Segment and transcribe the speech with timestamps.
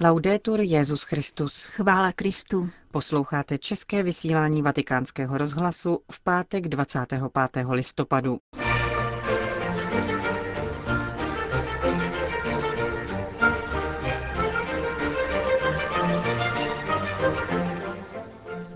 [0.00, 1.64] Laudetur Jezus Christus.
[1.64, 2.70] Chvála Kristu.
[2.90, 7.22] Posloucháte české vysílání Vatikánského rozhlasu v pátek 25.
[7.70, 8.38] listopadu.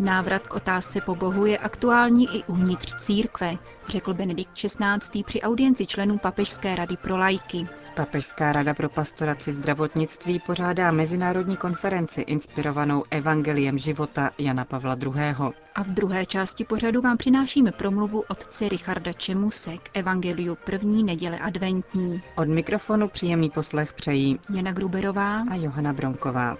[0.09, 3.55] Návrat k otázce po Bohu je aktuální i uvnitř církve,
[3.89, 5.23] řekl Benedikt XVI.
[5.25, 7.69] při audienci členů Papežské rady pro lajky.
[7.97, 15.35] Papežská rada pro pastoraci zdravotnictví pořádá mezinárodní konferenci inspirovanou evangeliem života Jana Pavla II.
[15.75, 21.39] A v druhé části pořadu vám přinášíme promluvu otce Richarda Čemuse k evangeliu první neděle
[21.39, 22.23] adventní.
[22.37, 26.57] Od mikrofonu příjemný poslech přejí Jana Gruberová a Johana Bronková.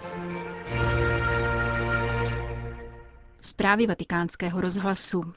[3.49, 5.33] Zprávy vatikánského rozhlasu.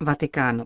[0.00, 0.64] Vatikán.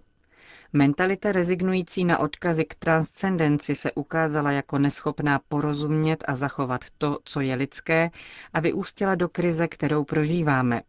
[0.73, 7.41] Mentalita rezignující na odkazy k transcendenci se ukázala jako neschopná porozumět a zachovat to, co
[7.41, 8.11] je lidské,
[8.53, 10.83] a vyústila do krize, kterou prožíváme.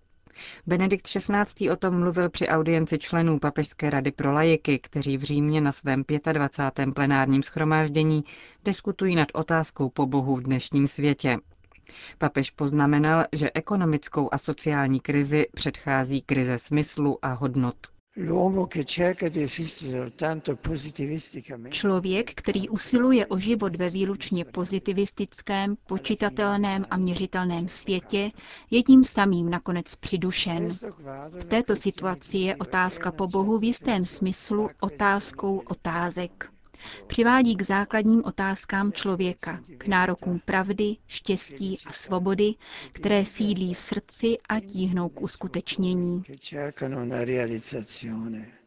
[0.68, 1.70] Benedikt XVI.
[1.72, 6.04] o tom mluvil při audienci členů Papežské rady pro lajiky, kteří v Římě na svém
[6.34, 6.94] 25.
[6.94, 8.24] plenárním schromáždění
[8.66, 11.38] diskutují nad otázkou po Bohu v dnešním světě.
[12.18, 17.76] Papež poznamenal, že ekonomickou a sociální krizi předchází krize smyslu a hodnot.
[21.70, 28.32] Člověk, který usiluje o život ve výlučně pozitivistickém, počitatelném a měřitelném světě,
[28.72, 30.70] je tím samým nakonec přidušen.
[31.40, 36.55] V této situaci je otázka po Bohu v jistém smyslu otázkou otázek.
[37.08, 42.54] Přivádí k základním otázkám člověka, k nárokům pravdy, štěstí a svobody,
[42.92, 46.24] které sídlí v srdci a tíhnou k uskutečnění.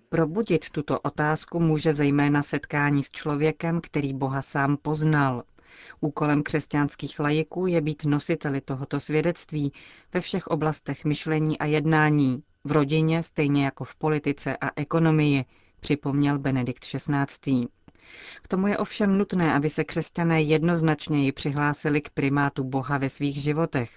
[0.09, 5.43] Probudit tuto otázku může zejména setkání s člověkem, který Boha sám poznal.
[6.01, 9.73] Úkolem křesťanských lajiků je být nositeli tohoto svědectví
[10.15, 15.45] ve všech oblastech myšlení a jednání, v rodině stejně jako v politice a ekonomii,
[15.81, 17.69] připomněl Benedikt XVI.
[18.43, 23.43] K tomu je ovšem nutné, aby se křesťané jednoznačněji přihlásili k primátu Boha ve svých
[23.43, 23.91] životech.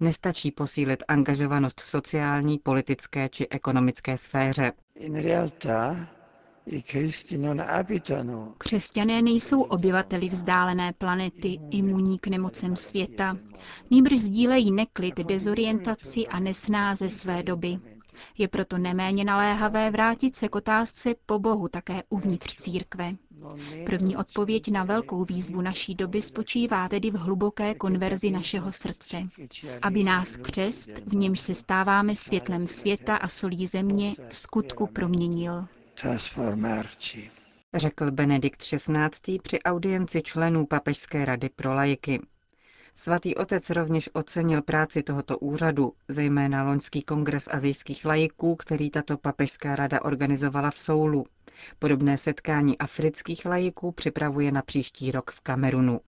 [0.00, 4.72] Nestačí posílit angažovanost v sociální, politické či ekonomické sféře.
[8.58, 13.36] Křesťané nejsou obyvateli vzdálené planety, imunní k nemocem světa,
[13.90, 17.78] nýbrž sdílejí neklid, dezorientaci a nesnáze své doby.
[18.38, 23.14] Je proto neméně naléhavé vrátit se k otázce po Bohu také uvnitř církve.
[23.86, 29.22] První odpověď na velkou výzvu naší doby spočívá tedy v hluboké konverzi našeho srdce,
[29.82, 35.64] aby nás křest, v němž se stáváme světlem světa a solí země, v skutku proměnil.
[37.74, 39.38] Řekl Benedikt XVI.
[39.42, 42.20] při audienci členů Papežské rady pro lajiky.
[43.00, 49.76] Svatý otec rovněž ocenil práci tohoto úřadu, zejména loňský kongres azijských lajiků, který tato papežská
[49.76, 51.26] rada organizovala v Soulu.
[51.78, 56.00] Podobné setkání afrických lajiků připravuje na příští rok v Kamerunu.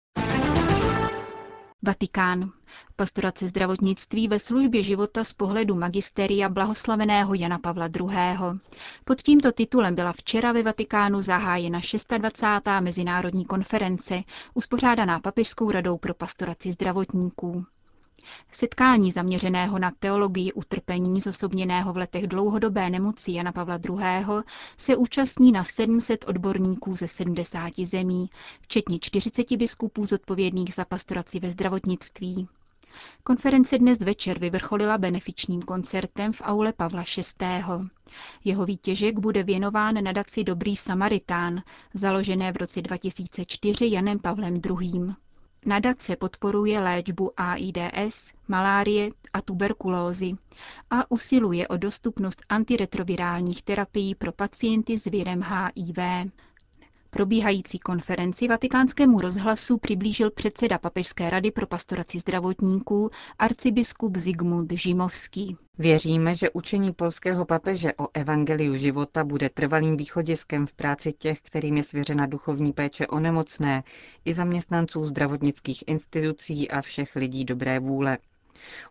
[1.83, 2.51] Vatikán.
[2.97, 8.61] Pastorace zdravotnictví ve službě života z pohledu magisteria blahoslaveného Jana Pavla II.
[9.05, 11.81] Pod tímto titulem byla včera ve Vatikánu zahájena
[12.19, 12.81] 26.
[12.81, 14.23] mezinárodní konference,
[14.55, 17.65] uspořádaná Papežskou radou pro pastoraci zdravotníků.
[18.53, 24.43] Setkání zaměřeného na teologii utrpení zosobněného v letech dlouhodobé nemoci Jana Pavla II.
[24.77, 28.31] se účastní na 700 odborníků ze 70 zemí,
[28.61, 32.49] včetně 40 biskupů zodpovědných za pastoraci ve zdravotnictví.
[33.23, 37.65] Konference dnes večer vyvrcholila benefičním koncertem v aule Pavla VI.
[38.45, 41.63] Jeho výtěžek bude věnován nadaci Dobrý Samaritán,
[41.95, 45.15] založené v roce 2004 Janem Pavlem II.
[45.67, 50.33] Nadace podporuje léčbu AIDS, malárie a tuberkulózy
[50.91, 55.99] a usiluje o dostupnost antiretrovirálních terapií pro pacienty s virem HIV.
[57.13, 65.57] Probíhající konferenci vatikánskému rozhlasu přiblížil předseda Papežské rady pro pastoraci zdravotníků arcibiskup Zigmund Žimovský.
[65.79, 71.77] Věříme, že učení polského papeže o evangeliu života bude trvalým východiskem v práci těch, kterým
[71.77, 73.83] je svěřena duchovní péče o nemocné,
[74.25, 78.19] i zaměstnanců zdravotnických institucí a všech lidí dobré vůle.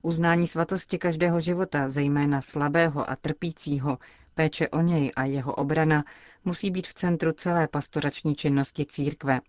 [0.02, 3.98] Uznání svatosti každého života, zejména slabého a trpícího,
[4.34, 6.04] péče o něj a jeho obrana
[6.46, 9.40] musí být v centru celé pastorační činnosti církve.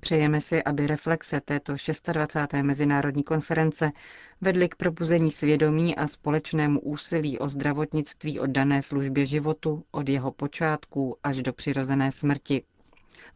[0.00, 1.74] Přejeme si, aby reflexe této
[2.12, 2.52] 26.
[2.62, 3.92] mezinárodní konference
[4.40, 10.32] vedly k probuzení svědomí a společnému úsilí o zdravotnictví od dané službě životu od jeho
[10.32, 12.62] počátků až do přirozené smrti.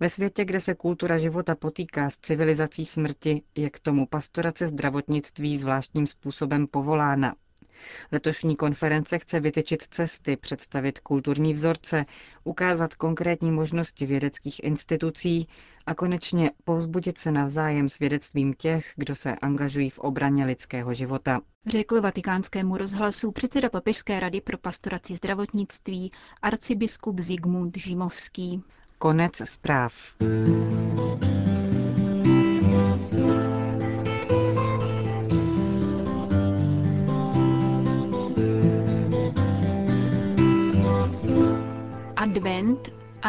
[0.00, 5.58] Ve světě, kde se kultura života potýká s civilizací smrti, je k tomu pastorace zdravotnictví
[5.58, 7.34] zvláštním způsobem povolána.
[8.12, 12.04] Letošní konference chce vytyčit cesty, představit kulturní vzorce,
[12.44, 15.48] ukázat konkrétní možnosti vědeckých institucí
[15.86, 21.40] a konečně povzbudit se navzájem svědectvím těch, kdo se angažují v obraně lidského života.
[21.66, 26.10] Řekl vatikánskému rozhlasu předseda Papežské rady pro pastoraci zdravotnictví
[26.42, 28.62] arcibiskup Zigmund Žimovský.
[28.98, 29.94] Konec zpráv.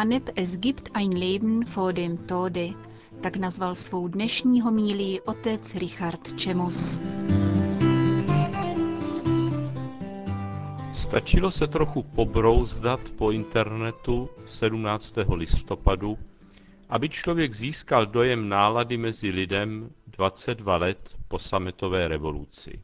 [0.00, 2.72] Aneb es gibt ein Leben vor dem Tode,
[3.20, 7.00] tak nazval svou dnešní homílí otec Richard Čemos.
[10.92, 15.16] Stačilo se trochu pobrouzdat po internetu 17.
[15.34, 16.18] listopadu,
[16.88, 22.82] aby člověk získal dojem nálady mezi lidem 22 let po sametové revoluci.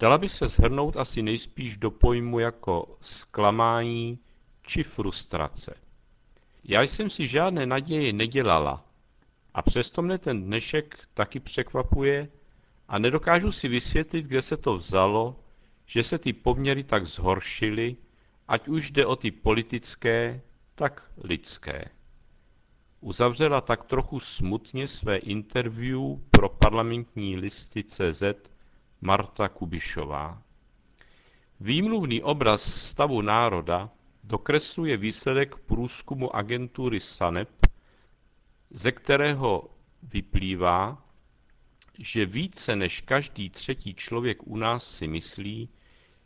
[0.00, 4.18] Dala by se shrnout asi nejspíš do pojmu jako zklamání
[4.62, 5.85] či frustrace.
[6.68, 8.84] Já jsem si žádné naděje nedělala
[9.54, 12.28] a přesto mne ten dnešek taky překvapuje
[12.88, 15.36] a nedokážu si vysvětlit, kde se to vzalo,
[15.86, 17.96] že se ty poměry tak zhoršily,
[18.48, 20.40] ať už jde o ty politické,
[20.74, 21.84] tak lidské.
[23.00, 28.22] Uzavřela tak trochu smutně své interview pro parlamentní listy CZ
[29.00, 30.42] Marta Kubišová.
[31.60, 33.90] Výmluvný obraz stavu národa
[34.26, 37.66] dokresluje výsledek průzkumu agentury SANEP,
[38.70, 39.70] ze kterého
[40.02, 41.02] vyplývá,
[41.98, 45.68] že více než každý třetí člověk u nás si myslí,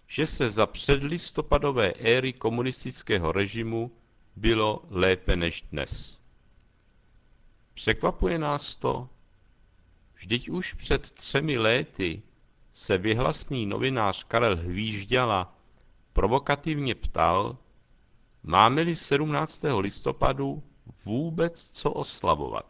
[0.06, 3.93] že se za předlistopadové éry komunistického režimu
[4.37, 6.20] bylo lépe než dnes.
[7.75, 9.08] Překvapuje nás to?
[10.14, 12.23] Vždyť už před třemi léty
[12.73, 15.56] se vyhlasný novinář Karel Hvížďala
[16.12, 17.58] provokativně ptal,
[18.43, 19.65] máme-li 17.
[19.79, 20.63] listopadu
[21.05, 22.67] vůbec co oslavovat.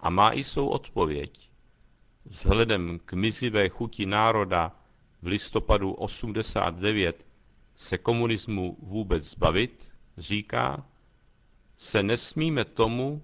[0.00, 1.50] A má i svou odpověď.
[2.24, 4.72] Vzhledem k mizivé chuti národa
[5.22, 7.26] v listopadu 89
[7.74, 10.86] se komunismu vůbec zbavit, říká,
[11.76, 13.22] se nesmíme tomu,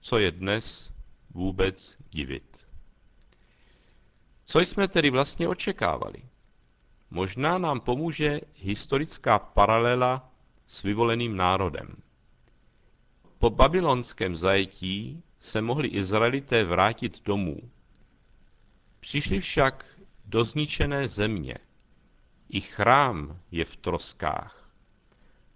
[0.00, 0.92] co je dnes,
[1.30, 2.66] vůbec divit.
[4.44, 6.22] Co jsme tedy vlastně očekávali?
[7.10, 10.29] Možná nám pomůže historická paralela
[10.70, 11.96] s vyvoleným národem.
[13.38, 17.56] Po babylonském zajetí se mohli Izraelité vrátit domů.
[19.00, 21.54] Přišli však do zničené země.
[22.48, 24.70] I chrám je v troskách.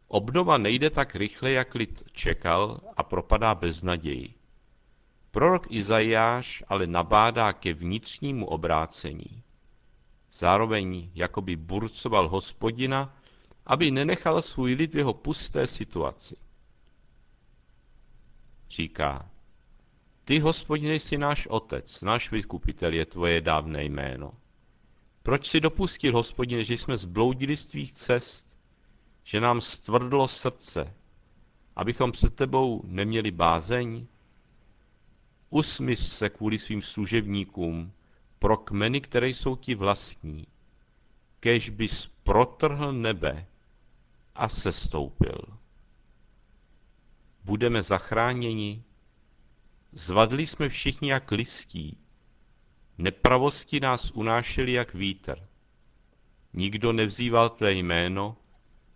[0.08, 4.34] Obnova nejde tak rychle, jak lid čekal a propadá bez naději.
[5.30, 9.42] Prorok Izajáš ale nabádá ke vnitřnímu obrácení.
[10.30, 13.16] Zároveň jakoby burcoval hospodina,
[13.66, 16.36] aby nenechal svůj lid v jeho pusté situaci.
[18.70, 19.30] Říká,
[20.24, 24.32] ty, hospodine, jsi náš otec, náš vykupitel je tvoje dávné jméno.
[25.22, 28.56] Proč si dopustil, hospodine, že jsme zbloudili z tvých cest,
[29.24, 30.94] že nám stvrdlo srdce,
[31.76, 34.06] abychom před tebou neměli bázeň?
[35.50, 37.92] Usmyř se kvůli svým služebníkům,
[38.38, 40.46] pro kmeny, které jsou ti vlastní,
[41.40, 43.46] kež bys protrhl nebe
[44.34, 45.58] a sestoupil.
[47.44, 48.84] Budeme zachráněni?
[49.92, 52.04] Zvadli jsme všichni jak listí,
[52.98, 55.48] Nepravosti nás unášely jak vítr.
[56.52, 58.36] Nikdo nevzýval tvé jméno,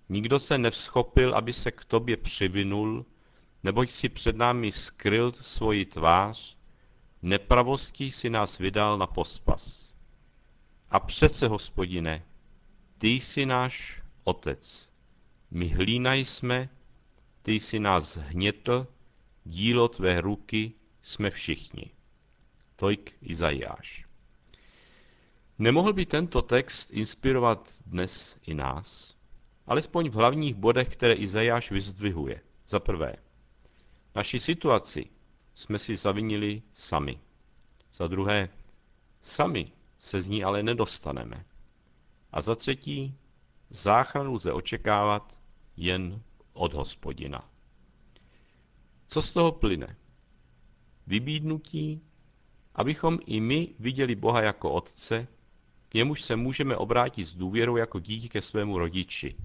[0.09, 3.07] nikdo se nevschopil, aby se k tobě přivinul,
[3.63, 6.57] neboť si před námi skryl svoji tvář,
[7.23, 9.95] nepravostí si nás vydal na pospas.
[10.91, 12.25] A přece, hospodine,
[12.99, 14.88] ty jsi náš otec.
[15.51, 16.69] My hlína jsme,
[17.43, 18.87] ty jsi nás hnětl,
[19.45, 21.91] dílo tvé ruky jsme všichni.
[22.77, 24.07] Tolik Izajáš.
[25.59, 29.17] Nemohl by tento text inspirovat dnes i nás?
[29.67, 32.41] Alespoň v hlavních bodech, které Izajáš vyzdvihuje.
[32.69, 33.17] Za prvé,
[34.15, 35.07] naši situaci
[35.55, 37.21] jsme si zavinili sami.
[37.93, 38.49] Za druhé,
[39.21, 41.45] sami se z ní ale nedostaneme.
[42.33, 43.19] A za třetí,
[43.69, 45.38] záchranu lze očekávat
[45.79, 47.51] jen od hospodina.
[49.07, 49.97] Co z toho plyne?
[51.07, 52.01] Vybídnutí
[52.79, 55.29] abychom i my viděli Boha jako Otce,
[55.89, 59.37] k němuž se můžeme obrátit s důvěrou jako dítě ke svému rodiči.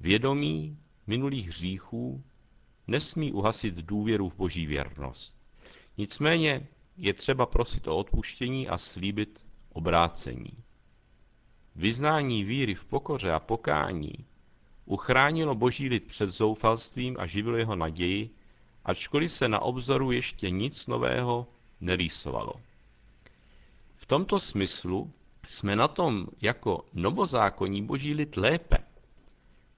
[0.00, 2.24] Vědomí minulých hříchů
[2.86, 5.38] nesmí uhasit důvěru v boží věrnost.
[5.98, 10.64] Nicméně je třeba prosit o odpuštění a slíbit obrácení.
[11.76, 14.26] Vyznání víry v pokoře a pokání
[14.86, 18.30] uchránilo boží lid před zoufalstvím a živilo jeho naději,
[18.84, 21.46] ačkoliv se na obzoru ještě nic nového
[21.80, 22.52] nerýsovalo.
[23.96, 25.12] V tomto smyslu
[25.46, 28.78] jsme na tom jako novozákonní boží lid lépe.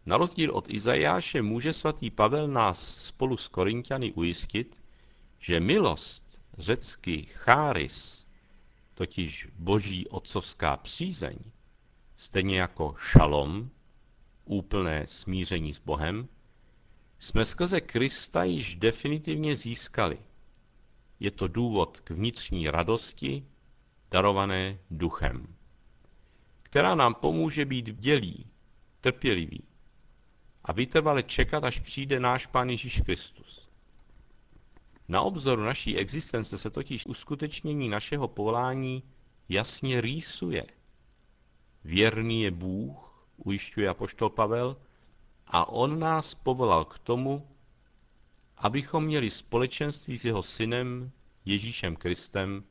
[0.07, 4.83] Na rozdíl od Izajáše může svatý Pavel nás spolu s Korintiany ujistit,
[5.39, 8.27] že milost, řecky cháris,
[8.95, 11.39] totiž boží otcovská přízeň,
[12.17, 13.71] stejně jako šalom,
[14.47, 16.29] úplné smíření s Bohem,
[17.19, 20.19] jsme skrze Krista již definitivně získali.
[21.21, 23.47] Je to důvod k vnitřní radosti,
[24.11, 25.47] darované duchem,
[26.63, 28.47] která nám pomůže být vdělí,
[29.01, 29.63] trpěliví
[30.65, 33.69] a vytrvale čekat, až přijde náš Pán Ježíš Kristus.
[35.09, 39.03] Na obzoru naší existence se totiž uskutečnění našeho povolání
[39.49, 40.67] jasně rýsuje.
[41.85, 43.06] Věrný je Bůh,
[43.37, 44.77] ujišťuje apoštol Pavel,
[45.47, 47.49] a on nás povolal k tomu,
[48.57, 51.11] abychom měli společenství s jeho synem
[51.45, 52.65] Ježíšem Kristem,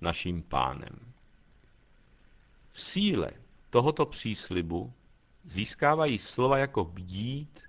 [0.00, 1.12] naším pánem.
[2.72, 3.30] V síle
[3.70, 4.92] tohoto příslibu
[5.44, 7.62] získávají slova jako bdít,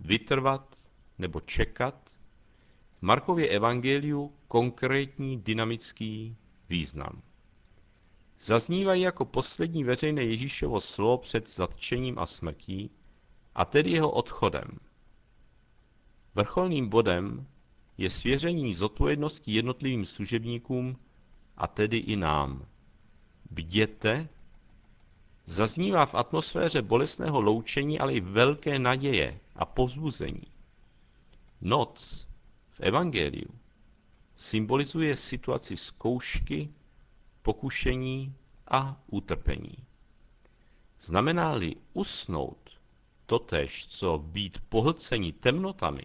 [0.00, 0.76] vytrvat
[1.18, 2.10] nebo čekat
[2.98, 6.36] v Markově evangeliu konkrétní dynamický
[6.68, 7.22] význam.
[8.38, 12.90] Zaznívají jako poslední veřejné Ježíšovo slovo před zatčením a smrtí,
[13.54, 14.78] a tedy jeho odchodem.
[16.34, 17.46] Vrcholným bodem
[17.98, 20.96] je svěření zodpovědnosti jednotlivým služebníkům
[21.56, 22.66] a tedy i nám.
[23.50, 24.28] Bděte,
[25.44, 30.46] zaznívá v atmosféře bolestného loučení, ale i velké naděje a povzbuzení.
[31.60, 32.28] Noc
[32.70, 33.48] v Evangeliu
[34.36, 36.68] symbolizuje situaci zkoušky,
[37.44, 38.34] pokušení
[38.68, 39.76] a utrpení.
[41.00, 42.70] Znamená-li usnout
[43.26, 46.02] totež, co být pohlcení temnotami,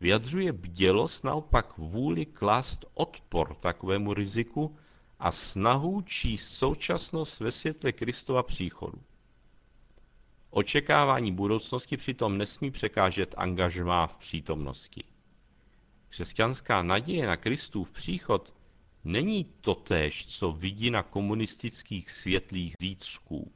[0.00, 4.76] vyjadřuje bdělost naopak vůli klást odpor takovému riziku
[5.18, 9.02] a snahu číst současnost ve světle Kristova příchodu.
[10.50, 15.04] Očekávání budoucnosti přitom nesmí překážet angažmá v přítomnosti.
[16.08, 18.54] Křesťanská naděje na Kristův příchod
[19.04, 23.52] není totéž, co vidí na komunistických světlých zítřků.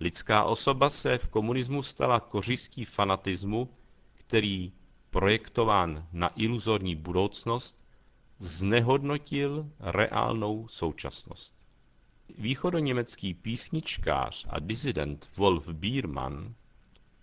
[0.00, 3.68] Lidská osoba se v komunismu stala kořistí fanatismu,
[4.14, 4.72] který,
[5.10, 7.84] projektován na iluzorní budoucnost,
[8.38, 11.54] znehodnotil reálnou současnost.
[12.38, 16.54] Východoněmecký písničkář a dizident Wolf Biermann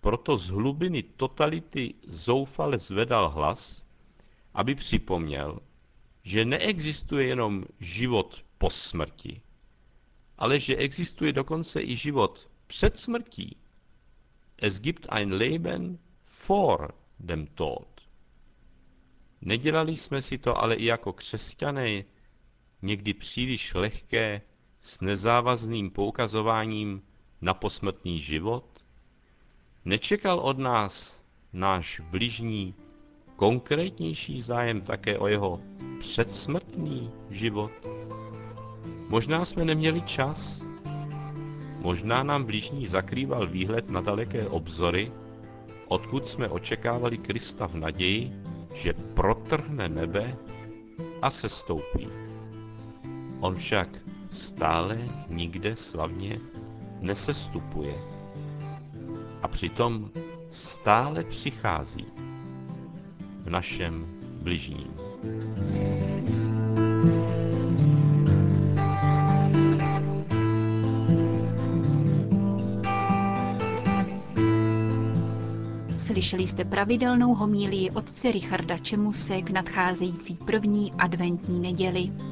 [0.00, 3.84] proto z hlubiny totality zoufale zvedal hlas,
[4.54, 5.58] aby připomněl,
[6.22, 9.40] že neexistuje jenom život po smrti,
[10.38, 13.56] ale že existuje dokonce i život před smrtí.
[14.58, 15.98] Es gibt ein Leben
[16.48, 17.88] vor dem Tod.
[19.40, 22.04] Nedělali jsme si to ale i jako křesťané
[22.82, 24.42] někdy příliš lehké
[24.80, 27.02] s nezávazným poukazováním
[27.40, 28.84] na posmrtný život?
[29.84, 32.74] Nečekal od nás náš bližní
[33.42, 35.60] konkrétnější zájem také o jeho
[35.98, 37.70] předsmrtný život?
[39.08, 40.62] Možná jsme neměli čas,
[41.78, 45.12] možná nám bližní zakrýval výhled na daleké obzory,
[45.88, 48.32] odkud jsme očekávali Krista v naději,
[48.74, 50.36] že protrhne nebe
[51.22, 52.08] a se stoupí.
[53.40, 53.88] On však
[54.30, 56.38] stále nikde slavně
[57.00, 57.94] nesestupuje
[59.42, 60.10] a přitom
[60.48, 62.06] stále přichází
[63.44, 64.06] v našem
[64.42, 64.90] bližním.
[75.98, 82.31] Slyšeli jste pravidelnou homílii otce Richarda Čemuse k nadcházející první adventní neděli.